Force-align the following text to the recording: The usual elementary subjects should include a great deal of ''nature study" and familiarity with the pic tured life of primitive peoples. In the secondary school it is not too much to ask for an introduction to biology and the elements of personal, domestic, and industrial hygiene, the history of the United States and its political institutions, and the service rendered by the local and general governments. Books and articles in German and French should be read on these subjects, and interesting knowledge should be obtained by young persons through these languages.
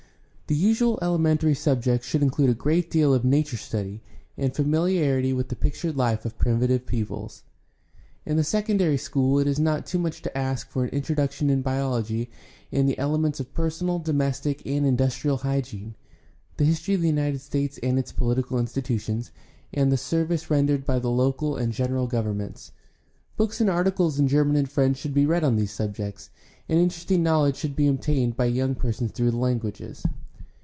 The 0.47 0.57
usual 0.57 0.99
elementary 1.01 1.53
subjects 1.53 2.05
should 2.05 2.21
include 2.21 2.49
a 2.49 2.53
great 2.53 2.91
deal 2.91 3.13
of 3.13 3.23
''nature 3.23 3.55
study" 3.57 4.03
and 4.37 4.53
familiarity 4.53 5.31
with 5.31 5.47
the 5.47 5.55
pic 5.55 5.75
tured 5.75 5.95
life 5.95 6.25
of 6.25 6.37
primitive 6.37 6.85
peoples. 6.85 7.43
In 8.25 8.35
the 8.35 8.43
secondary 8.43 8.97
school 8.97 9.39
it 9.39 9.47
is 9.47 9.61
not 9.61 9.85
too 9.85 9.97
much 9.97 10.21
to 10.23 10.37
ask 10.37 10.67
for 10.69 10.83
an 10.83 10.89
introduction 10.89 11.47
to 11.47 11.55
biology 11.55 12.29
and 12.69 12.85
the 12.85 12.97
elements 12.97 13.39
of 13.39 13.53
personal, 13.53 13.97
domestic, 13.97 14.61
and 14.67 14.85
industrial 14.85 15.37
hygiene, 15.37 15.95
the 16.57 16.65
history 16.65 16.95
of 16.95 17.01
the 17.01 17.07
United 17.07 17.39
States 17.39 17.79
and 17.81 17.97
its 17.97 18.11
political 18.11 18.59
institutions, 18.59 19.31
and 19.73 19.89
the 19.89 19.95
service 19.95 20.49
rendered 20.49 20.83
by 20.85 20.99
the 20.99 21.09
local 21.09 21.55
and 21.55 21.71
general 21.71 22.07
governments. 22.07 22.73
Books 23.37 23.61
and 23.61 23.69
articles 23.69 24.19
in 24.19 24.27
German 24.27 24.57
and 24.57 24.69
French 24.69 24.97
should 24.97 25.13
be 25.13 25.25
read 25.25 25.45
on 25.45 25.55
these 25.55 25.71
subjects, 25.71 26.29
and 26.67 26.77
interesting 26.77 27.23
knowledge 27.23 27.55
should 27.55 27.73
be 27.77 27.87
obtained 27.87 28.35
by 28.35 28.47
young 28.47 28.75
persons 28.75 29.13
through 29.13 29.31
these 29.31 29.39
languages. 29.39 30.03